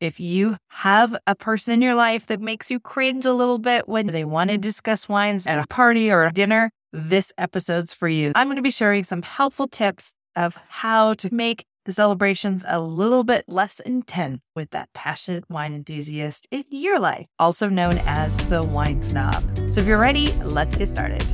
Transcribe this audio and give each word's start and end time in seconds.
If 0.00 0.20
you 0.20 0.58
have 0.68 1.16
a 1.26 1.34
person 1.34 1.72
in 1.72 1.82
your 1.82 1.94
life 1.94 2.26
that 2.26 2.40
makes 2.40 2.70
you 2.70 2.78
cringe 2.78 3.24
a 3.24 3.32
little 3.32 3.58
bit 3.58 3.88
when 3.88 4.08
they 4.08 4.24
want 4.24 4.50
to 4.50 4.58
discuss 4.58 5.08
wines 5.08 5.46
at 5.46 5.58
a 5.58 5.66
party 5.66 6.10
or 6.10 6.26
a 6.26 6.32
dinner, 6.32 6.70
this 6.92 7.32
episode's 7.38 7.94
for 7.94 8.06
you. 8.06 8.32
I'm 8.34 8.46
going 8.46 8.56
to 8.56 8.62
be 8.62 8.70
sharing 8.70 9.04
some 9.04 9.22
helpful 9.22 9.66
tips 9.66 10.14
of 10.34 10.54
how 10.68 11.14
to 11.14 11.32
make 11.32 11.64
the 11.86 11.92
celebrations 11.92 12.62
a 12.68 12.78
little 12.78 13.24
bit 13.24 13.44
less 13.48 13.80
intense 13.80 14.40
with 14.54 14.70
that 14.70 14.90
passionate 14.92 15.44
wine 15.48 15.72
enthusiast 15.72 16.46
in 16.50 16.64
your 16.68 16.98
life, 16.98 17.26
also 17.38 17.68
known 17.70 17.98
as 18.04 18.36
the 18.48 18.62
wine 18.62 19.02
snob. 19.02 19.42
So 19.70 19.80
if 19.80 19.86
you're 19.86 19.98
ready, 19.98 20.32
let's 20.42 20.76
get 20.76 20.88
started. 20.88 21.24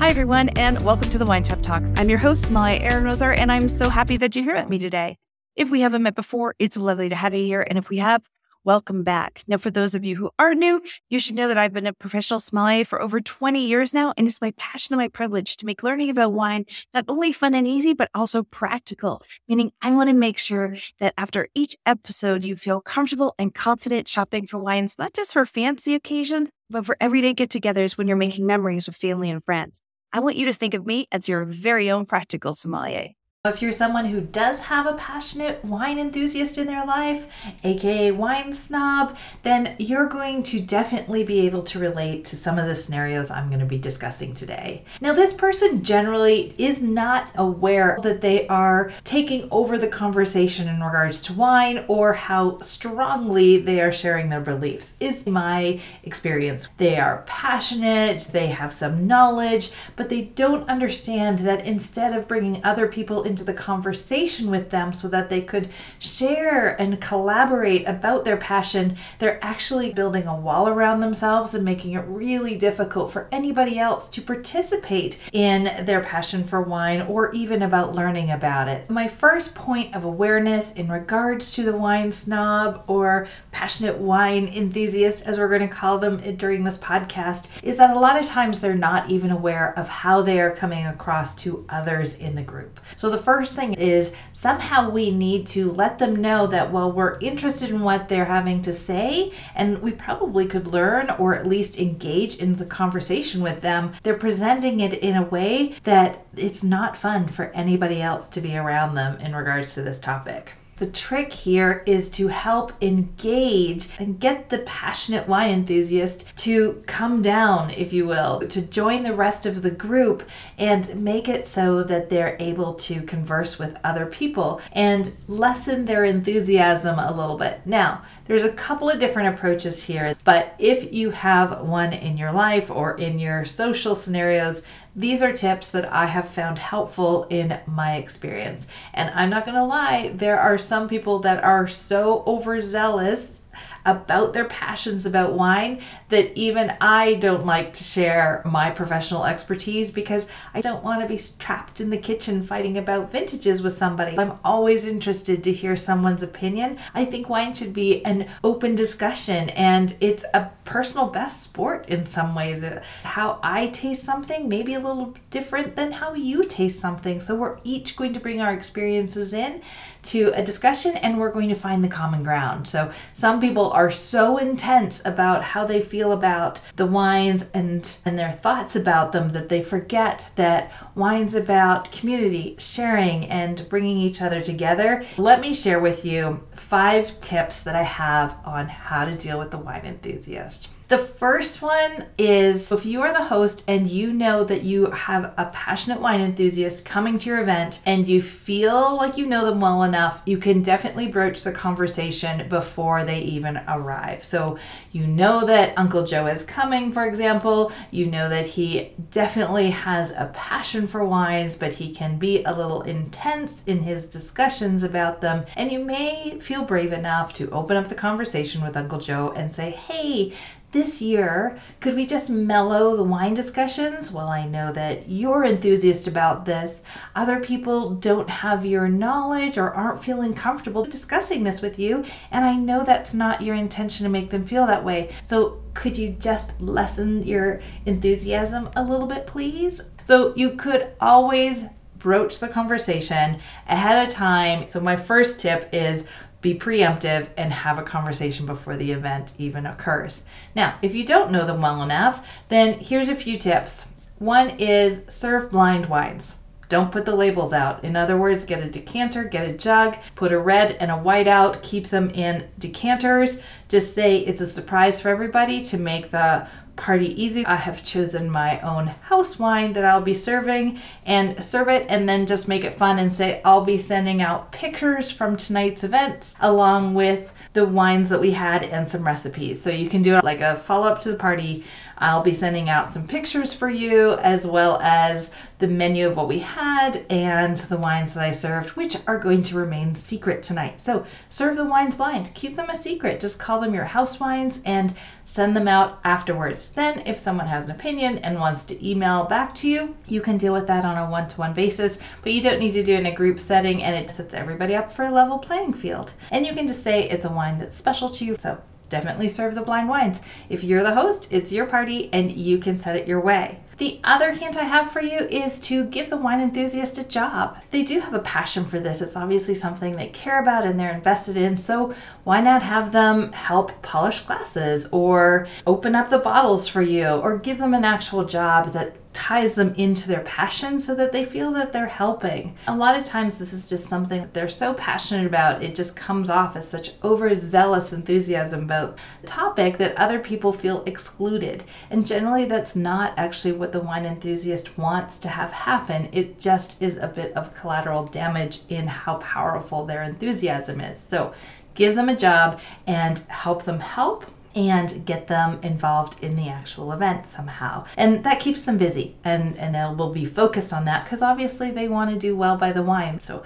Hi, 0.00 0.08
everyone, 0.08 0.48
and 0.56 0.82
welcome 0.82 1.10
to 1.10 1.18
the 1.18 1.26
Wine 1.26 1.44
Shop 1.44 1.60
Talk. 1.60 1.82
I'm 1.96 2.08
your 2.08 2.18
host, 2.18 2.46
Sommelier 2.46 2.80
Erin 2.80 3.04
Rosar, 3.04 3.36
and 3.36 3.52
I'm 3.52 3.68
so 3.68 3.90
happy 3.90 4.16
that 4.16 4.34
you're 4.34 4.46
here 4.46 4.54
with 4.54 4.70
me 4.70 4.78
today. 4.78 5.18
If 5.56 5.70
we 5.70 5.82
haven't 5.82 6.02
met 6.02 6.14
before, 6.14 6.54
it's 6.58 6.78
lovely 6.78 7.10
to 7.10 7.14
have 7.14 7.34
you 7.34 7.44
here. 7.44 7.60
And 7.60 7.76
if 7.76 7.90
we 7.90 7.98
have, 7.98 8.26
welcome 8.64 9.04
back. 9.04 9.42
Now, 9.46 9.58
for 9.58 9.70
those 9.70 9.94
of 9.94 10.02
you 10.02 10.16
who 10.16 10.30
are 10.38 10.54
new, 10.54 10.80
you 11.10 11.18
should 11.18 11.34
know 11.34 11.48
that 11.48 11.58
I've 11.58 11.74
been 11.74 11.86
a 11.86 11.92
professional 11.92 12.40
sommelier 12.40 12.86
for 12.86 13.00
over 13.02 13.20
20 13.20 13.62
years 13.62 13.92
now, 13.92 14.14
and 14.16 14.26
it's 14.26 14.40
my 14.40 14.52
passion 14.52 14.94
and 14.94 15.00
my 15.00 15.08
privilege 15.08 15.58
to 15.58 15.66
make 15.66 15.82
learning 15.82 16.08
about 16.08 16.32
wine 16.32 16.64
not 16.94 17.04
only 17.06 17.30
fun 17.30 17.52
and 17.52 17.68
easy, 17.68 17.92
but 17.92 18.08
also 18.14 18.42
practical. 18.42 19.22
Meaning, 19.48 19.70
I 19.82 19.90
want 19.90 20.08
to 20.08 20.16
make 20.16 20.38
sure 20.38 20.76
that 21.00 21.12
after 21.18 21.48
each 21.54 21.76
episode, 21.84 22.42
you 22.42 22.56
feel 22.56 22.80
comfortable 22.80 23.34
and 23.38 23.52
confident 23.52 24.08
shopping 24.08 24.46
for 24.46 24.58
wines, 24.58 24.96
not 24.98 25.12
just 25.12 25.34
for 25.34 25.44
fancy 25.44 25.94
occasions, 25.94 26.48
but 26.70 26.86
for 26.86 26.96
everyday 27.00 27.34
get 27.34 27.50
togethers 27.50 27.98
when 27.98 28.08
you're 28.08 28.16
making 28.16 28.46
memories 28.46 28.86
with 28.86 28.96
family 28.96 29.28
and 29.28 29.44
friends. 29.44 29.82
I 30.12 30.20
want 30.20 30.36
you 30.36 30.46
to 30.46 30.52
think 30.52 30.74
of 30.74 30.86
me 30.86 31.06
as 31.12 31.28
your 31.28 31.44
very 31.44 31.90
own 31.90 32.04
practical 32.04 32.54
sommelier. 32.54 33.10
If 33.46 33.62
you're 33.62 33.72
someone 33.72 34.04
who 34.04 34.20
does 34.20 34.60
have 34.60 34.86
a 34.86 34.96
passionate 34.96 35.64
wine 35.64 35.98
enthusiast 35.98 36.58
in 36.58 36.66
their 36.66 36.84
life, 36.84 37.26
aka 37.64 38.12
wine 38.12 38.52
snob, 38.52 39.16
then 39.44 39.76
you're 39.78 40.08
going 40.08 40.42
to 40.42 40.60
definitely 40.60 41.24
be 41.24 41.40
able 41.46 41.62
to 41.62 41.78
relate 41.78 42.26
to 42.26 42.36
some 42.36 42.58
of 42.58 42.66
the 42.66 42.74
scenarios 42.74 43.30
I'm 43.30 43.48
going 43.48 43.60
to 43.60 43.64
be 43.64 43.78
discussing 43.78 44.34
today. 44.34 44.84
Now, 45.00 45.14
this 45.14 45.32
person 45.32 45.82
generally 45.82 46.54
is 46.58 46.82
not 46.82 47.30
aware 47.36 47.98
that 48.02 48.20
they 48.20 48.46
are 48.48 48.92
taking 49.04 49.48
over 49.50 49.78
the 49.78 49.88
conversation 49.88 50.68
in 50.68 50.82
regards 50.82 51.22
to 51.22 51.32
wine 51.32 51.86
or 51.88 52.12
how 52.12 52.60
strongly 52.60 53.56
they 53.56 53.80
are 53.80 53.90
sharing 53.90 54.28
their 54.28 54.42
beliefs, 54.42 54.96
is 55.00 55.26
my 55.26 55.80
experience. 56.02 56.68
They 56.76 56.98
are 56.98 57.24
passionate, 57.26 58.28
they 58.34 58.48
have 58.48 58.74
some 58.74 59.06
knowledge, 59.06 59.70
but 59.96 60.10
they 60.10 60.24
don't 60.24 60.68
understand 60.68 61.38
that 61.38 61.64
instead 61.64 62.12
of 62.12 62.28
bringing 62.28 62.62
other 62.66 62.86
people 62.86 63.29
into 63.30 63.44
the 63.44 63.54
conversation 63.54 64.50
with 64.50 64.68
them 64.70 64.92
so 64.92 65.08
that 65.08 65.30
they 65.30 65.40
could 65.40 65.70
share 66.00 66.80
and 66.80 67.00
collaborate 67.00 67.86
about 67.86 68.24
their 68.24 68.36
passion, 68.36 68.96
they're 69.20 69.42
actually 69.42 69.92
building 69.92 70.26
a 70.26 70.36
wall 70.36 70.68
around 70.68 70.98
themselves 70.98 71.54
and 71.54 71.64
making 71.64 71.92
it 71.92 72.04
really 72.08 72.56
difficult 72.56 73.12
for 73.12 73.28
anybody 73.30 73.78
else 73.78 74.08
to 74.08 74.20
participate 74.20 75.20
in 75.32 75.84
their 75.86 76.00
passion 76.02 76.42
for 76.42 76.60
wine 76.60 77.02
or 77.02 77.32
even 77.32 77.62
about 77.62 77.94
learning 77.94 78.32
about 78.32 78.66
it. 78.66 78.90
My 78.90 79.06
first 79.06 79.54
point 79.54 79.94
of 79.94 80.04
awareness 80.04 80.72
in 80.72 80.90
regards 80.90 81.52
to 81.52 81.62
the 81.62 81.76
wine 81.76 82.10
snob 82.10 82.84
or 82.88 83.28
passionate 83.52 83.96
wine 83.96 84.48
enthusiast, 84.48 85.24
as 85.24 85.38
we're 85.38 85.48
going 85.48 85.68
to 85.68 85.68
call 85.68 85.98
them 85.98 86.20
during 86.36 86.64
this 86.64 86.78
podcast, 86.78 87.50
is 87.62 87.76
that 87.76 87.96
a 87.96 87.98
lot 87.98 88.18
of 88.18 88.26
times 88.26 88.58
they're 88.58 88.74
not 88.74 89.08
even 89.08 89.30
aware 89.30 89.72
of 89.78 89.86
how 89.86 90.20
they 90.20 90.40
are 90.40 90.50
coming 90.50 90.86
across 90.86 91.36
to 91.36 91.64
others 91.68 92.18
in 92.18 92.34
the 92.34 92.42
group. 92.42 92.80
So 92.96 93.08
the 93.08 93.18
first 93.20 93.56
thing 93.56 93.74
is 93.74 94.12
somehow 94.32 94.90
we 94.90 95.10
need 95.10 95.46
to 95.48 95.70
let 95.72 95.98
them 95.98 96.16
know 96.16 96.46
that 96.46 96.72
while 96.72 96.90
we're 96.92 97.18
interested 97.20 97.70
in 97.70 97.80
what 97.82 98.08
they're 98.08 98.24
having 98.24 98.62
to 98.62 98.72
say, 98.72 99.32
and 99.54 99.80
we 99.82 99.92
probably 99.92 100.46
could 100.46 100.66
learn 100.66 101.10
or 101.18 101.34
at 101.34 101.46
least 101.46 101.78
engage 101.78 102.36
in 102.36 102.54
the 102.54 102.66
conversation 102.66 103.42
with 103.42 103.60
them, 103.60 103.92
they're 104.02 104.14
presenting 104.14 104.80
it 104.80 104.94
in 104.94 105.16
a 105.16 105.24
way 105.24 105.74
that 105.84 106.24
it's 106.36 106.62
not 106.62 106.96
fun 106.96 107.28
for 107.28 107.46
anybody 107.46 108.00
else 108.00 108.28
to 108.30 108.40
be 108.40 108.56
around 108.56 108.94
them 108.94 109.18
in 109.20 109.36
regards 109.36 109.74
to 109.74 109.82
this 109.82 110.00
topic. 110.00 110.52
The 110.80 110.86
trick 110.86 111.30
here 111.30 111.82
is 111.84 112.08
to 112.12 112.28
help 112.28 112.72
engage 112.80 113.90
and 113.98 114.18
get 114.18 114.48
the 114.48 114.60
passionate 114.60 115.28
wine 115.28 115.50
enthusiast 115.50 116.24
to 116.36 116.82
come 116.86 117.20
down, 117.20 117.68
if 117.72 117.92
you 117.92 118.06
will, 118.06 118.40
to 118.48 118.62
join 118.62 119.02
the 119.02 119.12
rest 119.12 119.44
of 119.44 119.60
the 119.60 119.70
group 119.70 120.22
and 120.56 121.04
make 121.04 121.28
it 121.28 121.46
so 121.46 121.82
that 121.82 122.08
they're 122.08 122.38
able 122.40 122.72
to 122.74 123.02
converse 123.02 123.58
with 123.58 123.76
other 123.84 124.06
people 124.06 124.62
and 124.72 125.12
lessen 125.28 125.84
their 125.84 126.06
enthusiasm 126.06 126.98
a 126.98 127.14
little 127.14 127.36
bit. 127.36 127.60
Now, 127.66 128.00
there's 128.24 128.44
a 128.44 128.54
couple 128.54 128.88
of 128.88 129.00
different 129.00 129.34
approaches 129.34 129.82
here, 129.82 130.16
but 130.24 130.54
if 130.58 130.94
you 130.94 131.10
have 131.10 131.60
one 131.60 131.92
in 131.92 132.16
your 132.16 132.32
life 132.32 132.70
or 132.70 132.96
in 132.96 133.18
your 133.18 133.44
social 133.44 133.94
scenarios, 133.94 134.62
these 134.96 135.22
are 135.22 135.32
tips 135.32 135.70
that 135.70 135.92
I 135.92 136.06
have 136.06 136.28
found 136.28 136.58
helpful 136.58 137.24
in 137.30 137.58
my 137.66 137.96
experience. 137.96 138.66
And 138.94 139.10
I'm 139.10 139.30
not 139.30 139.44
going 139.44 139.56
to 139.56 139.64
lie, 139.64 140.10
there 140.14 140.38
are 140.38 140.58
some 140.58 140.88
people 140.88 141.20
that 141.20 141.42
are 141.44 141.68
so 141.68 142.24
overzealous 142.26 143.36
about 143.84 144.32
their 144.32 144.44
passions 144.46 145.06
about 145.06 145.34
wine 145.34 145.80
that 146.08 146.36
even 146.36 146.72
I 146.80 147.14
don't 147.14 147.46
like 147.46 147.72
to 147.74 147.84
share 147.84 148.42
my 148.44 148.70
professional 148.70 149.24
expertise 149.24 149.90
because 149.90 150.28
I 150.54 150.60
don't 150.60 150.84
want 150.84 151.02
to 151.02 151.08
be 151.08 151.20
trapped 151.38 151.80
in 151.80 151.90
the 151.90 151.98
kitchen 151.98 152.42
fighting 152.42 152.78
about 152.78 153.10
vintages 153.12 153.62
with 153.62 153.72
somebody. 153.72 154.18
I'm 154.18 154.38
always 154.44 154.84
interested 154.84 155.42
to 155.44 155.52
hear 155.52 155.76
someone's 155.76 156.22
opinion. 156.22 156.78
I 156.94 157.04
think 157.04 157.28
wine 157.28 157.54
should 157.54 157.72
be 157.72 158.04
an 158.04 158.28
open 158.44 158.74
discussion 158.74 159.50
and 159.50 159.94
it's 160.00 160.24
a 160.34 160.50
personal 160.64 161.06
best 161.06 161.42
sport 161.42 161.88
in 161.88 162.06
some 162.06 162.34
ways. 162.34 162.64
How 163.02 163.40
I 163.42 163.68
taste 163.68 164.04
something 164.04 164.48
may 164.48 164.62
be 164.62 164.74
a 164.74 164.80
little 164.80 165.14
different 165.30 165.76
than 165.76 165.92
how 165.92 166.14
you 166.14 166.44
taste 166.44 166.80
something. 166.80 167.20
So 167.20 167.34
we're 167.34 167.58
each 167.64 167.96
going 167.96 168.12
to 168.12 168.20
bring 168.20 168.40
our 168.40 168.52
experiences 168.52 169.32
in 169.32 169.62
to 170.02 170.32
a 170.34 170.42
discussion 170.42 170.96
and 170.96 171.18
we're 171.18 171.32
going 171.32 171.48
to 171.48 171.54
find 171.54 171.82
the 171.82 171.88
common 171.88 172.22
ground. 172.22 172.66
So 172.66 172.90
some 173.14 173.40
people 173.40 173.69
are 173.72 173.90
so 173.90 174.36
intense 174.36 175.02
about 175.04 175.42
how 175.42 175.64
they 175.64 175.80
feel 175.80 176.12
about 176.12 176.60
the 176.76 176.86
wines 176.86 177.46
and 177.54 177.98
and 178.04 178.18
their 178.18 178.32
thoughts 178.32 178.76
about 178.76 179.12
them 179.12 179.32
that 179.32 179.48
they 179.48 179.62
forget 179.62 180.30
that 180.36 180.72
wine's 180.94 181.34
about 181.34 181.92
community, 181.92 182.56
sharing 182.58 183.26
and 183.26 183.68
bringing 183.68 183.98
each 183.98 184.22
other 184.22 184.42
together. 184.42 185.04
Let 185.16 185.40
me 185.40 185.54
share 185.54 185.80
with 185.80 186.04
you 186.04 186.40
five 186.54 187.20
tips 187.20 187.60
that 187.60 187.76
I 187.76 187.82
have 187.82 188.36
on 188.44 188.68
how 188.68 189.04
to 189.04 189.16
deal 189.16 189.38
with 189.38 189.50
the 189.50 189.58
wine 189.58 189.84
enthusiast. 189.84 190.68
The 190.90 190.98
first 190.98 191.62
one 191.62 192.06
is 192.18 192.72
if 192.72 192.84
you 192.84 193.00
are 193.02 193.12
the 193.12 193.22
host 193.22 193.62
and 193.68 193.86
you 193.86 194.12
know 194.12 194.42
that 194.42 194.64
you 194.64 194.90
have 194.90 195.34
a 195.38 195.44
passionate 195.52 196.00
wine 196.00 196.20
enthusiast 196.20 196.84
coming 196.84 197.16
to 197.16 197.30
your 197.30 197.38
event 197.38 197.78
and 197.86 198.08
you 198.08 198.20
feel 198.20 198.96
like 198.96 199.16
you 199.16 199.24
know 199.24 199.46
them 199.46 199.60
well 199.60 199.84
enough, 199.84 200.20
you 200.26 200.36
can 200.36 200.62
definitely 200.62 201.06
broach 201.06 201.44
the 201.44 201.52
conversation 201.52 202.48
before 202.48 203.04
they 203.04 203.20
even 203.20 203.62
arrive. 203.68 204.24
So 204.24 204.58
you 204.90 205.06
know 205.06 205.44
that 205.44 205.74
Uncle 205.76 206.02
Joe 206.02 206.26
is 206.26 206.42
coming, 206.42 206.90
for 206.90 207.06
example. 207.06 207.70
You 207.92 208.06
know 208.06 208.28
that 208.28 208.46
he 208.46 208.90
definitely 209.12 209.70
has 209.70 210.10
a 210.10 210.26
passion 210.34 210.88
for 210.88 211.04
wines, 211.04 211.54
but 211.54 211.72
he 211.72 211.94
can 211.94 212.18
be 212.18 212.42
a 212.42 212.52
little 212.52 212.82
intense 212.82 213.62
in 213.68 213.80
his 213.80 214.06
discussions 214.06 214.82
about 214.82 215.20
them. 215.20 215.44
And 215.54 215.70
you 215.70 215.78
may 215.78 216.36
feel 216.40 216.64
brave 216.64 216.90
enough 216.90 217.32
to 217.34 217.48
open 217.50 217.76
up 217.76 217.88
the 217.88 217.94
conversation 217.94 218.60
with 218.60 218.76
Uncle 218.76 218.98
Joe 218.98 219.32
and 219.36 219.54
say, 219.54 219.70
hey, 219.70 220.32
this 220.72 221.02
year, 221.02 221.58
could 221.80 221.96
we 221.96 222.06
just 222.06 222.30
mellow 222.30 222.96
the 222.96 223.02
wine 223.02 223.34
discussions? 223.34 224.12
Well, 224.12 224.28
I 224.28 224.46
know 224.46 224.72
that 224.72 225.08
you're 225.08 225.44
enthusiast 225.44 226.06
about 226.06 226.44
this. 226.44 226.82
Other 227.16 227.40
people 227.40 227.90
don't 227.94 228.30
have 228.30 228.64
your 228.64 228.88
knowledge 228.88 229.58
or 229.58 229.74
aren't 229.74 230.04
feeling 230.04 230.32
comfortable 230.32 230.84
discussing 230.84 231.42
this 231.42 231.60
with 231.60 231.78
you, 231.78 232.04
and 232.30 232.44
I 232.44 232.54
know 232.54 232.84
that's 232.84 233.14
not 233.14 233.42
your 233.42 233.56
intention 233.56 234.04
to 234.04 234.10
make 234.10 234.30
them 234.30 234.46
feel 234.46 234.66
that 234.66 234.84
way. 234.84 235.10
So, 235.24 235.60
could 235.74 235.96
you 235.96 236.10
just 236.18 236.60
lessen 236.60 237.22
your 237.24 237.60
enthusiasm 237.86 238.70
a 238.76 238.82
little 238.82 239.06
bit, 239.06 239.26
please? 239.26 239.90
So, 240.04 240.32
you 240.36 240.50
could 240.50 240.88
always 241.00 241.64
broach 241.98 242.38
the 242.38 242.48
conversation 242.48 243.38
ahead 243.68 244.06
of 244.06 244.12
time. 244.12 244.66
So, 244.66 244.80
my 244.80 244.96
first 244.96 245.40
tip 245.40 245.68
is 245.72 246.04
be 246.40 246.54
preemptive 246.54 247.28
and 247.36 247.52
have 247.52 247.78
a 247.78 247.82
conversation 247.82 248.46
before 248.46 248.76
the 248.76 248.92
event 248.92 249.34
even 249.38 249.66
occurs. 249.66 250.22
Now, 250.54 250.76
if 250.82 250.94
you 250.94 251.04
don't 251.04 251.30
know 251.30 251.46
them 251.46 251.60
well 251.60 251.82
enough, 251.82 252.26
then 252.48 252.78
here's 252.78 253.08
a 253.08 253.14
few 253.14 253.38
tips. 253.38 253.86
One 254.18 254.50
is 254.58 255.02
serve 255.08 255.50
blind 255.50 255.86
wines. 255.86 256.36
Don't 256.70 256.92
put 256.92 257.04
the 257.04 257.16
labels 257.16 257.52
out. 257.52 257.82
In 257.82 257.96
other 257.96 258.16
words, 258.16 258.44
get 258.44 258.62
a 258.62 258.70
decanter, 258.70 259.24
get 259.24 259.48
a 259.48 259.52
jug, 259.52 259.96
put 260.14 260.30
a 260.30 260.38
red 260.38 260.76
and 260.78 260.90
a 260.90 260.96
white 260.96 261.26
out, 261.26 261.62
keep 261.62 261.88
them 261.88 262.10
in 262.10 262.46
decanters. 262.60 263.40
Just 263.68 263.92
say 263.92 264.18
it's 264.18 264.40
a 264.40 264.46
surprise 264.46 265.00
for 265.00 265.08
everybody 265.08 265.62
to 265.62 265.78
make 265.78 266.10
the 266.12 266.46
party 266.76 267.20
easy. 267.22 267.44
I 267.46 267.56
have 267.56 267.82
chosen 267.82 268.30
my 268.30 268.60
own 268.60 268.86
house 269.02 269.38
wine 269.38 269.72
that 269.74 269.84
I'll 269.84 270.00
be 270.00 270.14
serving 270.14 270.78
and 271.06 271.42
serve 271.42 271.68
it 271.68 271.86
and 271.88 272.08
then 272.08 272.26
just 272.26 272.48
make 272.48 272.64
it 272.64 272.74
fun 272.74 272.98
and 272.98 273.12
say 273.12 273.40
I'll 273.44 273.64
be 273.64 273.78
sending 273.78 274.22
out 274.22 274.52
pictures 274.52 275.10
from 275.10 275.36
tonight's 275.36 275.84
events 275.84 276.34
along 276.40 276.94
with 276.94 277.32
the 277.52 277.66
wines 277.66 278.08
that 278.08 278.20
we 278.20 278.30
had 278.30 278.62
and 278.62 278.88
some 278.88 279.04
recipes. 279.04 279.60
So 279.60 279.70
you 279.70 279.88
can 279.88 280.02
do 280.02 280.16
it 280.16 280.24
like 280.24 280.40
a 280.40 280.56
follow 280.56 280.86
up 280.86 281.00
to 281.02 281.10
the 281.10 281.16
party 281.16 281.64
I'll 282.00 282.22
be 282.22 282.32
sending 282.32 282.70
out 282.70 282.88
some 282.88 283.06
pictures 283.06 283.52
for 283.52 283.68
you 283.68 284.14
as 284.22 284.46
well 284.46 284.80
as 284.80 285.30
the 285.58 285.68
menu 285.68 286.08
of 286.08 286.16
what 286.16 286.28
we 286.28 286.38
had 286.38 287.04
and 287.10 287.58
the 287.58 287.76
wines 287.76 288.14
that 288.14 288.24
I 288.24 288.30
served, 288.30 288.70
which 288.70 288.96
are 289.06 289.18
going 289.18 289.42
to 289.42 289.56
remain 289.56 289.94
secret 289.94 290.42
tonight. 290.42 290.80
So 290.80 291.04
serve 291.28 291.58
the 291.58 291.64
wines 291.66 291.96
blind, 291.96 292.32
keep 292.32 292.56
them 292.56 292.70
a 292.70 292.80
secret. 292.80 293.20
Just 293.20 293.38
call 293.38 293.60
them 293.60 293.74
your 293.74 293.84
house 293.84 294.18
wines 294.18 294.62
and 294.64 294.94
send 295.26 295.54
them 295.54 295.68
out 295.68 296.00
afterwards. 296.02 296.70
Then, 296.70 297.02
if 297.04 297.18
someone 297.18 297.46
has 297.46 297.66
an 297.66 297.72
opinion 297.72 298.18
and 298.18 298.40
wants 298.40 298.64
to 298.64 298.88
email 298.88 299.24
back 299.24 299.54
to 299.56 299.68
you, 299.68 299.94
you 300.06 300.22
can 300.22 300.38
deal 300.38 300.54
with 300.54 300.66
that 300.68 300.86
on 300.86 300.96
a 300.96 301.10
one 301.10 301.28
to 301.28 301.36
one 301.36 301.52
basis, 301.52 301.98
but 302.22 302.32
you 302.32 302.40
don't 302.40 302.58
need 302.58 302.72
to 302.72 302.82
do 302.82 302.94
it 302.94 303.00
in 303.00 303.06
a 303.06 303.14
group 303.14 303.38
setting 303.38 303.82
and 303.82 303.94
it 303.94 304.08
sets 304.08 304.32
everybody 304.32 304.74
up 304.74 304.90
for 304.90 305.04
a 305.04 305.10
level 305.10 305.38
playing 305.38 305.74
field. 305.74 306.14
And 306.30 306.46
you 306.46 306.54
can 306.54 306.66
just 306.66 306.82
say 306.82 307.08
it's 307.10 307.26
a 307.26 307.30
wine 307.30 307.58
that's 307.58 307.76
special 307.76 308.08
to 308.08 308.24
you. 308.24 308.36
So 308.40 308.58
definitely 308.90 309.30
serve 309.30 309.54
the 309.54 309.62
blind 309.62 309.88
wines. 309.88 310.20
If 310.50 310.62
you're 310.62 310.82
the 310.82 310.94
host, 310.94 311.32
it's 311.32 311.50
your 311.50 311.64
party 311.64 312.12
and 312.12 312.30
you 312.30 312.58
can 312.58 312.78
set 312.78 312.96
it 312.96 313.08
your 313.08 313.20
way. 313.20 313.58
The 313.78 313.98
other 314.04 314.32
hint 314.32 314.58
I 314.58 314.64
have 314.64 314.92
for 314.92 315.00
you 315.00 315.16
is 315.16 315.58
to 315.60 315.86
give 315.86 316.10
the 316.10 316.16
wine 316.18 316.42
enthusiast 316.42 316.98
a 316.98 317.04
job. 317.04 317.56
They 317.70 317.82
do 317.82 317.98
have 317.98 318.12
a 318.12 318.18
passion 318.18 318.66
for 318.66 318.78
this. 318.78 319.00
It's 319.00 319.16
obviously 319.16 319.54
something 319.54 319.96
they 319.96 320.08
care 320.08 320.42
about 320.42 320.66
and 320.66 320.78
they're 320.78 320.92
invested 320.92 321.38
in. 321.38 321.56
So 321.56 321.94
why 322.24 322.42
not 322.42 322.62
have 322.62 322.92
them 322.92 323.32
help 323.32 323.80
polish 323.80 324.20
glasses 324.20 324.86
or 324.92 325.46
open 325.66 325.94
up 325.94 326.10
the 326.10 326.18
bottles 326.18 326.68
for 326.68 326.82
you 326.82 327.06
or 327.06 327.38
give 327.38 327.56
them 327.56 327.72
an 327.72 327.86
actual 327.86 328.26
job 328.26 328.72
that 328.74 328.96
ties 329.20 329.52
them 329.52 329.74
into 329.74 330.08
their 330.08 330.22
passion 330.22 330.78
so 330.78 330.94
that 330.94 331.12
they 331.12 331.26
feel 331.26 331.52
that 331.52 331.74
they're 331.74 331.86
helping. 331.86 332.56
A 332.68 332.74
lot 332.74 332.96
of 332.96 333.04
times, 333.04 333.38
this 333.38 333.52
is 333.52 333.68
just 333.68 333.86
something 333.86 334.26
they're 334.32 334.48
so 334.48 334.72
passionate 334.72 335.26
about, 335.26 335.62
it 335.62 335.74
just 335.74 335.94
comes 335.94 336.30
off 336.30 336.56
as 336.56 336.66
such 336.66 336.92
overzealous 337.04 337.92
enthusiasm 337.92 338.62
about 338.62 338.96
the 339.20 339.26
topic 339.26 339.76
that 339.76 339.94
other 339.98 340.20
people 340.20 340.54
feel 340.54 340.82
excluded. 340.86 341.64
And 341.90 342.06
generally, 342.06 342.46
that's 342.46 342.74
not 342.74 343.12
actually 343.18 343.52
what 343.52 343.72
the 343.72 343.80
wine 343.80 344.06
enthusiast 344.06 344.78
wants 344.78 345.18
to 345.18 345.28
have 345.28 345.52
happen. 345.52 346.08
It 346.12 346.38
just 346.38 346.80
is 346.80 346.96
a 346.96 347.06
bit 347.06 347.36
of 347.36 347.54
collateral 347.54 348.06
damage 348.06 348.60
in 348.70 348.86
how 348.86 349.16
powerful 349.16 349.84
their 349.84 350.02
enthusiasm 350.02 350.80
is. 350.80 350.98
So, 350.98 351.34
give 351.74 351.94
them 351.94 352.08
a 352.08 352.16
job 352.16 352.58
and 352.86 353.18
help 353.28 353.64
them 353.64 353.80
help 353.80 354.24
and 354.54 355.04
get 355.04 355.26
them 355.26 355.58
involved 355.62 356.22
in 356.22 356.34
the 356.34 356.48
actual 356.48 356.92
event 356.92 357.26
somehow. 357.26 357.84
And 357.96 358.24
that 358.24 358.40
keeps 358.40 358.62
them 358.62 358.78
busy 358.78 359.16
and, 359.24 359.56
and 359.58 359.74
they 359.74 359.94
will 359.96 360.12
be 360.12 360.24
focused 360.24 360.72
on 360.72 360.84
that 360.86 361.04
because 361.04 361.22
obviously 361.22 361.70
they 361.70 361.88
want 361.88 362.10
to 362.10 362.18
do 362.18 362.36
well 362.36 362.56
by 362.56 362.72
the 362.72 362.82
wine. 362.82 363.20
So 363.20 363.44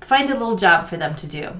find 0.00 0.28
a 0.30 0.38
little 0.38 0.56
job 0.56 0.88
for 0.88 0.96
them 0.96 1.14
to 1.16 1.26
do. 1.26 1.52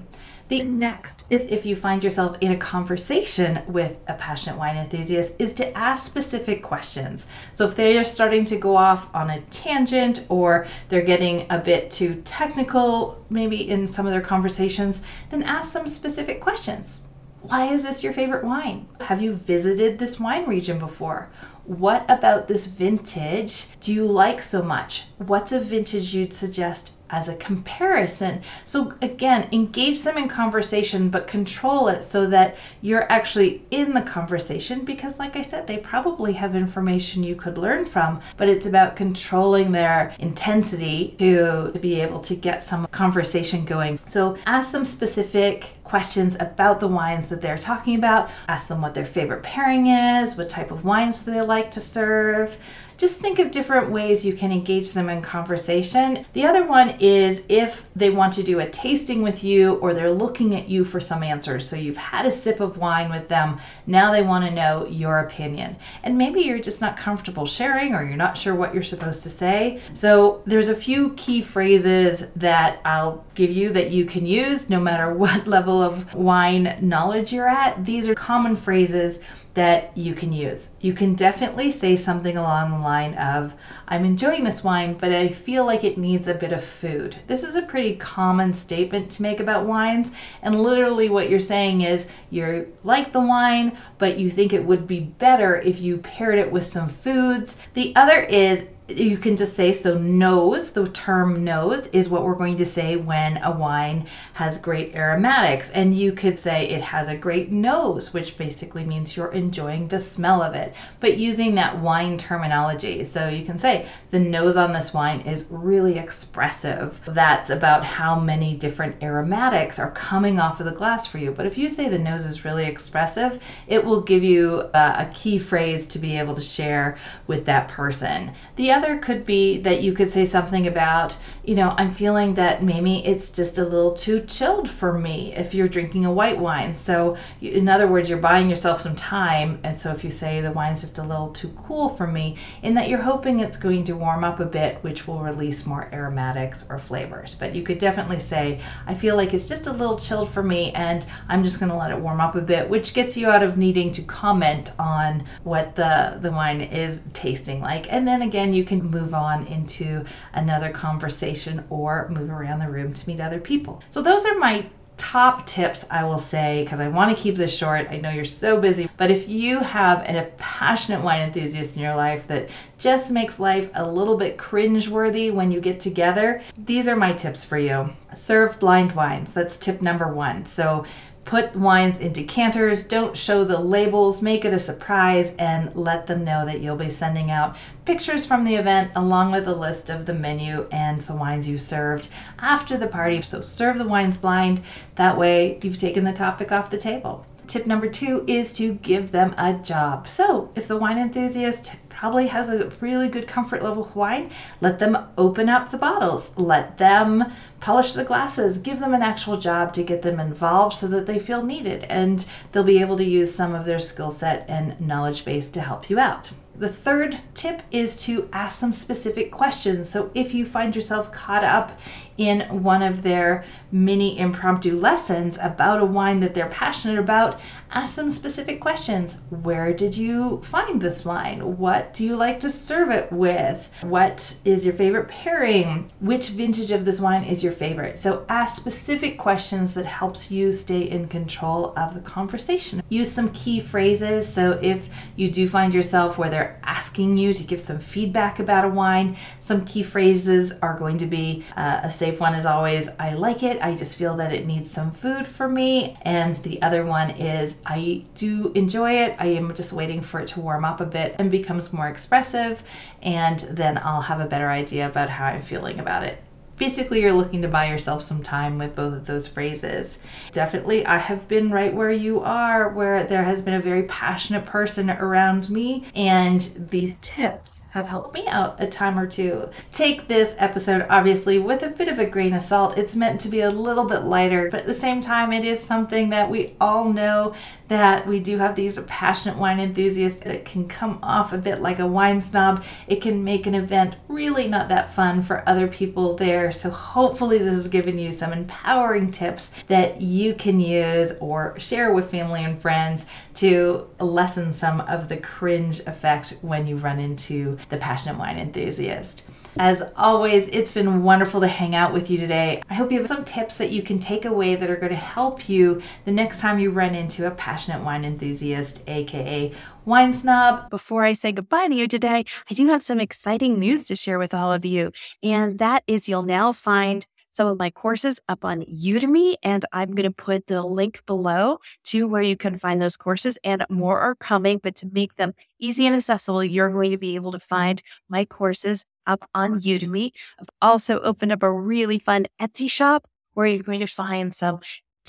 The 0.48 0.64
next 0.64 1.26
is 1.30 1.46
if 1.46 1.64
you 1.64 1.76
find 1.76 2.02
yourself 2.02 2.36
in 2.40 2.50
a 2.50 2.56
conversation 2.56 3.62
with 3.68 3.96
a 4.08 4.14
passionate 4.14 4.58
wine 4.58 4.76
enthusiast, 4.76 5.34
is 5.38 5.52
to 5.52 5.78
ask 5.78 6.04
specific 6.04 6.60
questions. 6.60 7.28
So 7.52 7.68
if 7.68 7.76
they 7.76 7.96
are 7.96 8.04
starting 8.04 8.44
to 8.46 8.56
go 8.56 8.74
off 8.74 9.14
on 9.14 9.30
a 9.30 9.40
tangent 9.42 10.26
or 10.28 10.66
they're 10.88 11.02
getting 11.02 11.46
a 11.50 11.58
bit 11.58 11.88
too 11.88 12.20
technical, 12.24 13.24
maybe 13.30 13.70
in 13.70 13.86
some 13.86 14.06
of 14.06 14.12
their 14.12 14.20
conversations, 14.20 15.02
then 15.28 15.44
ask 15.44 15.70
some 15.70 15.86
specific 15.86 16.40
questions 16.40 17.02
why 17.42 17.72
is 17.72 17.84
this 17.84 18.04
your 18.04 18.12
favorite 18.12 18.44
wine? 18.44 18.86
Have 19.00 19.22
you 19.22 19.32
visited 19.32 19.98
this 19.98 20.20
wine 20.20 20.46
region 20.46 20.78
before? 20.78 21.30
What 21.64 22.04
about 22.10 22.48
this 22.48 22.66
vintage 22.66 23.68
do 23.80 23.94
you 23.94 24.04
like 24.06 24.42
so 24.42 24.62
much? 24.62 25.04
What's 25.16 25.52
a 25.52 25.58
vintage 25.58 26.14
you'd 26.14 26.34
suggest 26.34 26.96
as 27.10 27.28
a 27.28 27.36
comparison? 27.36 28.42
So, 28.66 28.94
again, 29.02 29.48
engage 29.52 30.02
them 30.02 30.16
in 30.16 30.28
conversation, 30.28 31.08
but 31.08 31.26
control 31.26 31.88
it 31.88 32.04
so 32.04 32.26
that 32.28 32.56
you're 32.80 33.10
actually 33.10 33.62
in 33.70 33.92
the 33.94 34.02
conversation 34.02 34.84
because, 34.84 35.18
like 35.18 35.36
I 35.36 35.42
said, 35.42 35.66
they 35.66 35.78
probably 35.78 36.32
have 36.34 36.54
information 36.54 37.22
you 37.22 37.36
could 37.36 37.58
learn 37.58 37.84
from, 37.84 38.20
but 38.36 38.48
it's 38.48 38.66
about 38.66 38.96
controlling 38.96 39.72
their 39.72 40.14
intensity 40.18 41.14
to, 41.18 41.70
to 41.72 41.80
be 41.80 42.00
able 42.00 42.20
to 42.20 42.36
get 42.36 42.62
some 42.62 42.86
conversation 42.88 43.64
going. 43.64 43.98
So, 44.06 44.36
ask 44.46 44.72
them 44.72 44.84
specific 44.84 45.74
questions 45.90 46.36
about 46.38 46.78
the 46.78 46.86
wines 46.86 47.28
that 47.28 47.40
they're 47.40 47.58
talking 47.58 47.96
about. 47.96 48.30
Ask 48.46 48.68
them 48.68 48.80
what 48.80 48.94
their 48.94 49.04
favorite 49.04 49.42
pairing 49.42 49.88
is, 49.88 50.36
what 50.36 50.48
type 50.48 50.70
of 50.70 50.84
wines 50.84 51.24
do 51.24 51.32
they 51.32 51.40
like 51.40 51.70
to 51.72 51.80
serve 51.80 52.56
just 53.00 53.18
think 53.18 53.38
of 53.38 53.50
different 53.50 53.90
ways 53.90 54.26
you 54.26 54.34
can 54.34 54.52
engage 54.52 54.92
them 54.92 55.08
in 55.08 55.22
conversation. 55.22 56.26
The 56.34 56.44
other 56.44 56.66
one 56.66 56.90
is 57.00 57.42
if 57.48 57.86
they 57.96 58.10
want 58.10 58.34
to 58.34 58.42
do 58.42 58.60
a 58.60 58.68
tasting 58.68 59.22
with 59.22 59.42
you 59.42 59.76
or 59.76 59.94
they're 59.94 60.10
looking 60.10 60.54
at 60.54 60.68
you 60.68 60.84
for 60.84 61.00
some 61.00 61.22
answers. 61.22 61.66
So 61.66 61.76
you've 61.76 61.96
had 61.96 62.26
a 62.26 62.30
sip 62.30 62.60
of 62.60 62.76
wine 62.76 63.10
with 63.10 63.26
them, 63.26 63.58
now 63.86 64.12
they 64.12 64.20
want 64.20 64.44
to 64.44 64.50
know 64.50 64.86
your 64.86 65.20
opinion. 65.20 65.76
And 66.02 66.18
maybe 66.18 66.42
you're 66.42 66.58
just 66.58 66.82
not 66.82 66.98
comfortable 66.98 67.46
sharing 67.46 67.94
or 67.94 68.04
you're 68.04 68.18
not 68.18 68.36
sure 68.36 68.54
what 68.54 68.74
you're 68.74 68.82
supposed 68.82 69.22
to 69.22 69.30
say. 69.30 69.80
So 69.94 70.42
there's 70.44 70.68
a 70.68 70.74
few 70.74 71.14
key 71.14 71.40
phrases 71.40 72.26
that 72.36 72.82
I'll 72.84 73.24
give 73.34 73.50
you 73.50 73.70
that 73.70 73.92
you 73.92 74.04
can 74.04 74.26
use 74.26 74.68
no 74.68 74.78
matter 74.78 75.14
what 75.20 75.46
level 75.46 75.82
of 75.82 76.14
wine 76.14 76.76
knowledge 76.82 77.32
you're 77.32 77.48
at. 77.48 77.82
These 77.82 78.08
are 78.08 78.14
common 78.14 78.56
phrases 78.56 79.20
that 79.60 79.94
you 79.94 80.14
can 80.14 80.32
use. 80.32 80.70
You 80.80 80.94
can 80.94 81.14
definitely 81.14 81.70
say 81.70 81.94
something 81.94 82.38
along 82.38 82.70
the 82.70 82.78
line 82.78 83.12
of, 83.16 83.54
I'm 83.88 84.06
enjoying 84.06 84.42
this 84.42 84.64
wine, 84.64 84.94
but 84.94 85.12
I 85.12 85.28
feel 85.28 85.66
like 85.66 85.84
it 85.84 85.98
needs 85.98 86.28
a 86.28 86.34
bit 86.34 86.52
of 86.52 86.64
food. 86.64 87.16
This 87.26 87.44
is 87.44 87.56
a 87.56 87.62
pretty 87.62 87.96
common 87.96 88.54
statement 88.54 89.10
to 89.10 89.22
make 89.22 89.38
about 89.38 89.66
wines, 89.66 90.12
and 90.40 90.62
literally 90.62 91.10
what 91.10 91.28
you're 91.28 91.40
saying 91.40 91.82
is 91.82 92.08
you 92.30 92.72
like 92.84 93.12
the 93.12 93.20
wine, 93.20 93.76
but 93.98 94.18
you 94.18 94.30
think 94.30 94.54
it 94.54 94.64
would 94.64 94.86
be 94.86 95.00
better 95.00 95.60
if 95.60 95.78
you 95.78 95.98
paired 95.98 96.38
it 96.38 96.50
with 96.50 96.64
some 96.64 96.88
foods. 96.88 97.58
The 97.74 97.94
other 97.96 98.20
is 98.22 98.64
you 98.98 99.16
can 99.16 99.36
just 99.36 99.54
say 99.54 99.72
so 99.72 99.96
nose 99.96 100.70
the 100.70 100.86
term 100.88 101.44
nose 101.44 101.86
is 101.88 102.08
what 102.08 102.24
we're 102.24 102.34
going 102.34 102.56
to 102.56 102.66
say 102.66 102.96
when 102.96 103.38
a 103.42 103.50
wine 103.50 104.06
has 104.34 104.58
great 104.58 104.94
aromatics. 104.94 105.70
And 105.70 105.96
you 105.96 106.12
could 106.12 106.38
say 106.38 106.68
it 106.68 106.82
has 106.82 107.08
a 107.08 107.16
great 107.16 107.52
nose 107.52 108.12
which 108.12 108.36
basically 108.38 108.84
means 108.84 109.16
you're 109.16 109.32
enjoying 109.32 109.88
the 109.88 109.98
smell 109.98 110.42
of 110.42 110.54
it. 110.54 110.74
But 111.00 111.16
using 111.16 111.54
that 111.56 111.78
wine 111.78 112.18
terminology 112.18 113.04
so 113.04 113.28
you 113.28 113.44
can 113.44 113.58
say 113.58 113.86
the 114.10 114.18
nose 114.20 114.56
on 114.56 114.72
this 114.72 114.94
wine 114.94 115.20
is 115.20 115.46
really 115.50 115.98
expressive. 115.98 117.00
That's 117.06 117.50
about 117.50 117.84
how 117.84 118.18
many 118.18 118.54
different 118.54 119.02
aromatics 119.02 119.78
are 119.78 119.90
coming 119.92 120.40
off 120.40 120.60
of 120.60 120.66
the 120.66 120.72
glass 120.72 121.06
for 121.06 121.18
you. 121.18 121.30
But 121.30 121.46
if 121.46 121.58
you 121.58 121.68
say 121.68 121.88
the 121.88 121.98
nose 121.98 122.24
is 122.24 122.44
really 122.44 122.64
expressive 122.64 123.38
it 123.66 123.84
will 123.84 124.00
give 124.00 124.24
you 124.24 124.60
a, 124.74 124.94
a 124.98 125.10
key 125.14 125.38
phrase 125.38 125.86
to 125.88 125.98
be 125.98 126.16
able 126.16 126.34
to 126.34 126.40
share 126.40 126.98
with 127.26 127.44
that 127.46 127.68
person. 127.68 128.32
The 128.56 128.70
could 128.98 129.24
be 129.24 129.58
that 129.58 129.82
you 129.82 129.92
could 129.92 130.08
say 130.08 130.24
something 130.24 130.66
about, 130.66 131.16
you 131.44 131.54
know, 131.54 131.74
I'm 131.76 131.92
feeling 131.94 132.34
that 132.34 132.62
maybe 132.62 133.04
it's 133.04 133.30
just 133.30 133.58
a 133.58 133.64
little 133.64 133.92
too 133.92 134.20
chilled 134.22 134.68
for 134.68 134.98
me 134.98 135.34
if 135.34 135.54
you're 135.54 135.68
drinking 135.68 136.04
a 136.04 136.12
white 136.12 136.38
wine. 136.38 136.76
So, 136.76 137.16
in 137.40 137.68
other 137.68 137.88
words, 137.88 138.08
you're 138.08 138.18
buying 138.18 138.48
yourself 138.48 138.80
some 138.80 138.96
time. 138.96 139.60
And 139.64 139.80
so, 139.80 139.92
if 139.92 140.04
you 140.04 140.10
say 140.10 140.40
the 140.40 140.52
wine's 140.52 140.80
just 140.80 140.98
a 140.98 141.02
little 141.02 141.30
too 141.30 141.52
cool 141.64 141.88
for 141.90 142.06
me, 142.06 142.36
in 142.62 142.74
that 142.74 142.88
you're 142.88 143.00
hoping 143.00 143.40
it's 143.40 143.56
going 143.56 143.84
to 143.84 143.96
warm 143.96 144.24
up 144.24 144.40
a 144.40 144.46
bit, 144.46 144.78
which 144.82 145.06
will 145.06 145.20
release 145.20 145.66
more 145.66 145.88
aromatics 145.92 146.66
or 146.70 146.78
flavors. 146.78 147.34
But 147.34 147.54
you 147.54 147.62
could 147.62 147.78
definitely 147.78 148.20
say, 148.20 148.60
I 148.86 148.94
feel 148.94 149.16
like 149.16 149.34
it's 149.34 149.48
just 149.48 149.66
a 149.66 149.72
little 149.72 149.96
chilled 149.96 150.30
for 150.30 150.42
me, 150.42 150.72
and 150.72 151.06
I'm 151.28 151.44
just 151.44 151.60
going 151.60 151.70
to 151.70 151.76
let 151.76 151.90
it 151.90 151.98
warm 151.98 152.20
up 152.20 152.34
a 152.34 152.40
bit, 152.40 152.68
which 152.68 152.94
gets 152.94 153.16
you 153.16 153.28
out 153.28 153.42
of 153.42 153.56
needing 153.56 153.92
to 153.92 154.02
comment 154.02 154.72
on 154.78 155.24
what 155.44 155.74
the, 155.74 156.18
the 156.22 156.30
wine 156.30 156.60
is 156.60 157.04
tasting 157.12 157.60
like. 157.60 157.92
And 157.92 158.06
then 158.06 158.22
again, 158.22 158.52
you 158.52 158.64
can 158.70 158.90
move 158.90 159.14
on 159.14 159.46
into 159.48 160.04
another 160.34 160.70
conversation 160.70 161.64
or 161.70 162.08
move 162.08 162.30
around 162.30 162.60
the 162.60 162.70
room 162.70 162.92
to 162.92 163.08
meet 163.08 163.20
other 163.20 163.40
people. 163.40 163.82
So, 163.88 164.00
those 164.00 164.24
are 164.24 164.38
my 164.38 164.64
top 164.96 165.46
tips 165.46 165.86
I 165.90 166.04
will 166.04 166.18
say 166.18 166.62
because 166.62 166.78
I 166.78 166.88
want 166.88 167.16
to 167.16 167.20
keep 167.20 167.34
this 167.34 167.56
short. 167.56 167.88
I 167.90 167.96
know 167.96 168.10
you're 168.10 168.26
so 168.26 168.60
busy, 168.60 168.86
but 168.98 169.10
if 169.10 169.30
you 169.30 169.58
have 169.58 170.02
an, 170.02 170.16
a 170.16 170.26
passionate 170.36 171.02
wine 171.02 171.22
enthusiast 171.22 171.74
in 171.74 171.80
your 171.80 171.96
life 171.96 172.28
that 172.28 172.50
just 172.76 173.10
makes 173.10 173.40
life 173.40 173.70
a 173.74 173.90
little 173.90 174.18
bit 174.18 174.36
cringe-worthy 174.36 175.30
when 175.30 175.50
you 175.50 175.58
get 175.58 175.80
together, 175.80 176.42
these 176.58 176.86
are 176.86 176.96
my 176.96 177.14
tips 177.14 177.46
for 177.46 177.56
you. 177.56 177.88
Serve 178.14 178.60
blind 178.60 178.92
wines. 178.92 179.32
That's 179.32 179.56
tip 179.56 179.80
number 179.80 180.12
one. 180.12 180.44
So 180.44 180.84
Put 181.24 181.54
wines 181.54 181.98
in 181.98 182.12
decanters, 182.12 182.82
don't 182.82 183.16
show 183.16 183.44
the 183.44 183.58
labels, 183.58 184.22
make 184.22 184.44
it 184.44 184.52
a 184.52 184.58
surprise, 184.58 185.32
and 185.38 185.74
let 185.76 186.06
them 186.06 186.24
know 186.24 186.44
that 186.44 186.60
you'll 186.60 186.76
be 186.76 186.90
sending 186.90 187.30
out 187.30 187.56
pictures 187.84 188.26
from 188.26 188.44
the 188.44 188.54
event 188.54 188.90
along 188.96 189.30
with 189.30 189.46
a 189.46 189.54
list 189.54 189.90
of 189.90 190.06
the 190.06 190.12
menu 190.12 190.66
and 190.72 191.02
the 191.02 191.14
wines 191.14 191.46
you 191.48 191.58
served 191.58 192.08
after 192.38 192.76
the 192.76 192.88
party. 192.88 193.22
So 193.22 193.40
serve 193.42 193.78
the 193.78 193.86
wines 193.86 194.16
blind. 194.16 194.62
That 194.96 195.16
way, 195.16 195.58
you've 195.62 195.78
taken 195.78 196.04
the 196.04 196.12
topic 196.12 196.52
off 196.52 196.70
the 196.70 196.78
table. 196.78 197.26
Tip 197.46 197.66
number 197.66 197.88
two 197.88 198.24
is 198.26 198.52
to 198.54 198.74
give 198.74 199.10
them 199.10 199.34
a 199.36 199.54
job. 199.54 200.06
So, 200.06 200.50
if 200.54 200.68
the 200.68 200.76
wine 200.76 200.98
enthusiast 200.98 201.72
probably 202.00 202.28
has 202.28 202.48
a 202.48 202.72
really 202.80 203.10
good 203.10 203.28
comfort 203.28 203.62
level 203.62 203.92
wine, 203.94 204.30
let 204.62 204.78
them 204.78 204.96
open 205.18 205.50
up 205.50 205.70
the 205.70 205.76
bottles, 205.76 206.32
let 206.38 206.78
them 206.78 207.22
polish 207.60 207.92
the 207.92 208.02
glasses, 208.02 208.56
give 208.56 208.80
them 208.80 208.94
an 208.94 209.02
actual 209.02 209.36
job 209.36 209.70
to 209.70 209.82
get 209.82 210.00
them 210.00 210.18
involved 210.18 210.74
so 210.74 210.88
that 210.88 211.04
they 211.04 211.18
feel 211.18 211.44
needed 211.44 211.84
and 211.90 212.24
they'll 212.52 212.64
be 212.64 212.80
able 212.80 212.96
to 212.96 213.04
use 213.04 213.30
some 213.30 213.54
of 213.54 213.66
their 213.66 213.78
skill 213.78 214.10
set 214.10 214.46
and 214.48 214.80
knowledge 214.80 215.26
base 215.26 215.50
to 215.50 215.60
help 215.60 215.90
you 215.90 215.98
out. 215.98 216.30
The 216.60 216.68
third 216.68 217.18
tip 217.32 217.62
is 217.70 217.96
to 218.04 218.28
ask 218.34 218.60
them 218.60 218.74
specific 218.74 219.30
questions. 219.30 219.88
So 219.88 220.10
if 220.14 220.34
you 220.34 220.44
find 220.44 220.74
yourself 220.74 221.10
caught 221.10 221.42
up 221.42 221.78
in 222.18 222.42
one 222.62 222.82
of 222.82 223.02
their 223.02 223.44
mini 223.72 224.18
impromptu 224.18 224.76
lessons 224.76 225.38
about 225.40 225.80
a 225.80 225.86
wine 225.86 226.20
that 226.20 226.34
they're 226.34 226.50
passionate 226.50 226.98
about, 226.98 227.40
ask 227.70 227.94
them 227.94 228.10
specific 228.10 228.60
questions. 228.60 229.22
Where 229.30 229.72
did 229.72 229.96
you 229.96 230.42
find 230.44 230.82
this 230.82 231.02
wine? 231.02 231.56
What 231.56 231.89
do 231.92 232.04
you 232.04 232.16
like 232.16 232.40
to 232.40 232.50
serve 232.50 232.90
it 232.90 233.10
with? 233.12 233.68
What 233.82 234.36
is 234.44 234.64
your 234.64 234.74
favorite 234.74 235.08
pairing? 235.08 235.90
Which 236.00 236.28
vintage 236.28 236.70
of 236.70 236.84
this 236.84 237.00
wine 237.00 237.24
is 237.24 237.42
your 237.42 237.52
favorite? 237.52 237.98
So 237.98 238.24
ask 238.28 238.56
specific 238.56 239.18
questions 239.18 239.74
that 239.74 239.86
helps 239.86 240.30
you 240.30 240.52
stay 240.52 240.82
in 240.82 241.08
control 241.08 241.72
of 241.76 241.94
the 241.94 242.00
conversation. 242.00 242.82
Use 242.88 243.10
some 243.10 243.30
key 243.32 243.60
phrases. 243.60 244.28
So 244.32 244.58
if 244.62 244.88
you 245.16 245.30
do 245.30 245.48
find 245.48 245.74
yourself 245.74 246.18
where 246.18 246.30
they're 246.30 246.60
asking 246.64 247.16
you 247.18 247.34
to 247.34 247.44
give 247.44 247.60
some 247.60 247.78
feedback 247.78 248.38
about 248.38 248.64
a 248.64 248.68
wine, 248.68 249.16
some 249.40 249.64
key 249.64 249.82
phrases 249.82 250.52
are 250.62 250.78
going 250.78 250.98
to 250.98 251.06
be 251.06 251.44
uh, 251.56 251.80
a 251.82 251.90
safe 251.90 252.20
one 252.20 252.34
is 252.34 252.46
always, 252.46 252.88
I 252.98 253.14
like 253.14 253.42
it, 253.42 253.60
I 253.62 253.74
just 253.74 253.96
feel 253.96 254.16
that 254.16 254.32
it 254.32 254.46
needs 254.46 254.70
some 254.70 254.90
food 254.92 255.26
for 255.26 255.48
me. 255.48 255.96
And 256.02 256.34
the 256.36 256.60
other 256.62 256.84
one 256.84 257.10
is, 257.10 257.60
I 257.66 258.04
do 258.14 258.52
enjoy 258.54 258.92
it, 258.92 259.16
I 259.18 259.26
am 259.26 259.54
just 259.54 259.72
waiting 259.72 260.00
for 260.00 260.20
it 260.20 260.28
to 260.28 260.40
warm 260.40 260.64
up 260.64 260.80
a 260.80 260.86
bit 260.86 261.16
and 261.18 261.30
becomes 261.30 261.72
more 261.72 261.79
expressive, 261.88 262.62
and 263.02 263.38
then 263.50 263.78
I'll 263.82 264.00
have 264.00 264.20
a 264.20 264.26
better 264.26 264.48
idea 264.50 264.86
about 264.86 265.08
how 265.08 265.26
I'm 265.26 265.42
feeling 265.42 265.78
about 265.78 266.02
it 266.02 266.16
basically 266.60 267.00
you're 267.00 267.12
looking 267.12 267.40
to 267.40 267.48
buy 267.48 267.66
yourself 267.66 268.04
some 268.04 268.22
time 268.22 268.58
with 268.58 268.76
both 268.76 268.92
of 268.92 269.06
those 269.06 269.26
phrases. 269.26 269.98
Definitely, 270.30 270.84
I 270.84 270.98
have 270.98 271.26
been 271.26 271.50
right 271.50 271.74
where 271.74 271.90
you 271.90 272.20
are, 272.20 272.68
where 272.68 273.04
there 273.04 273.24
has 273.24 273.40
been 273.40 273.54
a 273.54 273.60
very 273.60 273.84
passionate 273.84 274.44
person 274.44 274.90
around 274.90 275.48
me, 275.48 275.86
and 275.94 276.40
these 276.70 276.98
tips 276.98 277.64
have 277.70 277.86
helped 277.86 278.12
me 278.12 278.26
out 278.26 278.60
a 278.60 278.66
time 278.66 278.98
or 278.98 279.06
two. 279.06 279.48
Take 279.72 280.06
this 280.06 280.34
episode, 280.38 280.86
obviously, 280.90 281.38
with 281.38 281.62
a 281.62 281.68
bit 281.68 281.88
of 281.88 281.98
a 281.98 282.04
grain 282.04 282.34
of 282.34 282.42
salt. 282.42 282.76
It's 282.76 282.96
meant 282.96 283.20
to 283.22 283.28
be 283.28 283.40
a 283.40 283.50
little 283.50 283.86
bit 283.86 284.02
lighter, 284.02 284.50
but 284.50 284.60
at 284.60 284.66
the 284.66 284.74
same 284.74 285.00
time, 285.00 285.32
it 285.32 285.44
is 285.44 285.62
something 285.62 286.10
that 286.10 286.30
we 286.30 286.56
all 286.60 286.92
know 286.92 287.34
that 287.68 288.04
we 288.04 288.18
do 288.18 288.36
have 288.36 288.56
these 288.56 288.80
passionate 288.80 289.38
wine 289.38 289.60
enthusiasts 289.60 290.22
that 290.22 290.44
can 290.44 290.66
come 290.66 290.98
off 291.04 291.32
a 291.32 291.38
bit 291.38 291.60
like 291.60 291.78
a 291.78 291.86
wine 291.86 292.20
snob. 292.20 292.64
It 292.88 293.00
can 293.00 293.22
make 293.22 293.46
an 293.46 293.54
event 293.54 293.94
really 294.08 294.48
not 294.48 294.68
that 294.70 294.92
fun 294.92 295.22
for 295.22 295.48
other 295.48 295.68
people 295.68 296.16
there. 296.16 296.49
So, 296.52 296.70
hopefully, 296.70 297.38
this 297.38 297.54
has 297.54 297.68
given 297.68 297.98
you 297.98 298.12
some 298.12 298.32
empowering 298.32 299.10
tips 299.10 299.52
that 299.68 300.00
you 300.00 300.34
can 300.34 300.60
use 300.60 301.12
or 301.20 301.58
share 301.58 301.92
with 301.92 302.10
family 302.10 302.44
and 302.44 302.60
friends 302.60 303.06
to 303.40 303.86
lessen 304.00 304.52
some 304.52 304.82
of 304.82 305.08
the 305.08 305.16
cringe 305.16 305.80
effect 305.86 306.36
when 306.42 306.66
you 306.66 306.76
run 306.76 307.00
into 307.00 307.56
the 307.70 307.78
passionate 307.78 308.18
wine 308.18 308.38
enthusiast. 308.38 309.22
As 309.58 309.82
always, 309.96 310.46
it's 310.48 310.74
been 310.74 311.02
wonderful 311.02 311.40
to 311.40 311.48
hang 311.48 311.74
out 311.74 311.94
with 311.94 312.10
you 312.10 312.18
today. 312.18 312.62
I 312.68 312.74
hope 312.74 312.92
you 312.92 312.98
have 312.98 313.08
some 313.08 313.24
tips 313.24 313.56
that 313.56 313.72
you 313.72 313.82
can 313.82 313.98
take 313.98 314.26
away 314.26 314.56
that 314.56 314.68
are 314.68 314.76
going 314.76 314.92
to 314.92 314.96
help 314.96 315.48
you 315.48 315.80
the 316.04 316.12
next 316.12 316.40
time 316.40 316.58
you 316.58 316.70
run 316.70 316.94
into 316.94 317.26
a 317.26 317.30
passionate 317.30 317.82
wine 317.82 318.04
enthusiast, 318.04 318.82
aka 318.86 319.50
wine 319.86 320.12
snob. 320.12 320.68
Before 320.68 321.04
I 321.04 321.14
say 321.14 321.32
goodbye 321.32 321.68
to 321.68 321.74
you 321.74 321.88
today, 321.88 322.26
I 322.50 322.54
do 322.54 322.68
have 322.68 322.82
some 322.82 323.00
exciting 323.00 323.58
news 323.58 323.84
to 323.84 323.96
share 323.96 324.18
with 324.18 324.34
all 324.34 324.52
of 324.52 324.66
you. 324.66 324.92
And 325.22 325.58
that 325.58 325.82
is 325.86 326.10
you'll 326.10 326.24
now 326.24 326.52
find 326.52 327.06
some 327.40 327.48
of 327.48 327.58
my 327.58 327.70
courses 327.70 328.20
up 328.28 328.44
on 328.44 328.60
Udemy, 328.64 329.34
and 329.42 329.64
I'm 329.72 329.92
going 329.92 330.06
to 330.06 330.14
put 330.14 330.46
the 330.46 330.60
link 330.60 331.00
below 331.06 331.56
to 331.84 332.06
where 332.06 332.20
you 332.20 332.36
can 332.36 332.58
find 332.58 332.82
those 332.82 332.98
courses. 332.98 333.38
And 333.42 333.64
more 333.70 333.98
are 333.98 334.14
coming, 334.14 334.60
but 334.62 334.74
to 334.76 334.90
make 334.92 335.16
them 335.16 335.32
easy 335.58 335.86
and 335.86 335.96
accessible, 335.96 336.44
you're 336.44 336.68
going 336.68 336.90
to 336.90 336.98
be 336.98 337.14
able 337.14 337.32
to 337.32 337.40
find 337.40 337.82
my 338.10 338.26
courses 338.26 338.84
up 339.06 339.26
on 339.34 339.58
Udemy. 339.58 340.10
I've 340.38 340.50
also 340.60 341.00
opened 341.00 341.32
up 341.32 341.42
a 341.42 341.50
really 341.50 341.98
fun 341.98 342.26
Etsy 342.38 342.70
shop 342.70 343.06
where 343.32 343.46
you're 343.46 343.62
going 343.62 343.80
to 343.80 343.86
find 343.86 344.34
some 344.34 344.60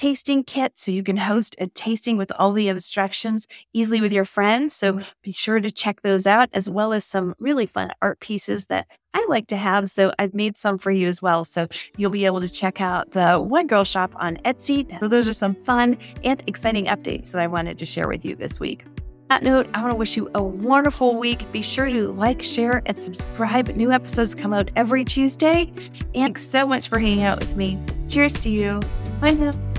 tasting 0.02 0.44
kit 0.44 0.80
so 0.80 0.90
you 0.90 1.04
can 1.04 1.16
host 1.16 1.56
a 1.60 1.68
tasting 1.68 2.18
with 2.18 2.32
all 2.40 2.54
the 2.54 2.68
instructions 2.70 3.46
easily 3.72 4.02
with 4.02 4.12
your 4.12 4.26
friends. 4.26 4.76
So 4.76 4.94
mm-hmm. 4.94 5.08
be 5.22 5.32
sure 5.32 5.60
to 5.60 5.70
check 5.70 6.02
those 6.02 6.26
out, 6.26 6.50
as 6.54 6.68
well 6.68 6.92
as 6.92 7.06
some 7.06 7.36
really 7.38 7.68
fun 7.68 7.92
art 8.02 8.20
pieces 8.20 8.66
that 8.66 8.88
I 9.14 9.24
like 9.30 9.46
to 9.48 9.58
have. 9.58 9.92
So 9.92 10.12
I've 10.18 10.34
made 10.34 10.58
some 10.58 10.80
for 10.80 10.90
you 10.90 11.08
as 11.08 11.22
well. 11.22 11.46
So 11.46 11.68
you'll 11.98 12.10
be 12.10 12.26
able 12.26 12.42
to 12.42 12.50
check 12.50 12.82
out 12.82 13.12
the 13.12 13.40
Wine 13.40 13.68
Girl 13.68 13.84
Shop 13.84 14.12
on 14.16 14.38
Etsy. 14.38 15.00
So 15.00 15.08
those 15.08 15.30
are 15.30 15.34
some 15.34 15.54
fun 15.54 16.00
and 16.24 16.44
exciting 16.48 16.86
updates 16.86 17.32
that 17.34 17.40
I 17.40 17.46
wanted 17.46 17.78
to 17.78 17.86
share 17.86 18.08
with 18.08 18.26
you 18.26 18.36
this 18.36 18.60
week. 18.60 18.84
that 19.30 19.44
note, 19.44 19.70
I 19.76 19.82
want 19.82 19.92
to 19.92 19.96
wish 19.96 20.18
you 20.18 20.32
a 20.34 20.42
wonderful 20.42 21.16
week. 21.16 21.46
Be 21.52 21.62
sure 21.62 21.88
to 21.88 22.12
like, 22.14 22.42
share, 22.42 22.82
and 22.88 23.00
subscribe. 23.00 23.68
New 23.76 23.92
episodes 23.92 24.34
come 24.34 24.52
out 24.52 24.72
every 24.76 25.06
Tuesday. 25.06 25.72
And 26.16 26.16
thanks 26.16 26.44
so 26.44 26.66
much 26.66 26.90
for 26.90 26.98
hanging 26.98 27.24
out 27.24 27.38
with 27.38 27.56
me. 27.56 27.78
Cheers 28.08 28.34
to 28.42 28.50
you. 28.50 28.82
Bye 29.20 29.34
now. 29.34 29.71